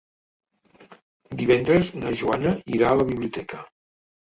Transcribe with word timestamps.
Divendres 1.43 1.93
na 1.99 2.15
Joana 2.23 2.57
irà 2.81 2.91
a 2.93 2.99
la 3.03 3.09
biblioteca. 3.13 3.65